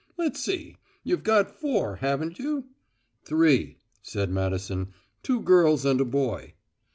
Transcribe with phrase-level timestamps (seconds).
[0.17, 2.65] Let's see, you've got four, haven't you?"
[3.23, 4.91] "Three," said Madison.
[5.21, 6.55] "Two girls and a boy."